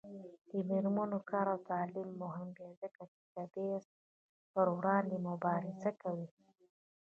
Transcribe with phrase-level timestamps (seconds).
[0.49, 3.83] د میرمنو کار او تعلیم مهم دی ځکه چې تبعیض
[4.53, 6.27] پر وړاندې مبارزه کوي.